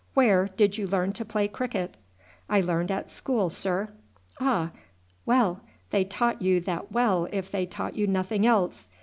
[0.15, 1.95] "Where did you learn to play cricket?"
[2.49, 3.89] "I learned at school, sir."
[4.39, 4.71] "Ah!
[5.27, 8.89] well, they taught you that well if they taught you nothing else.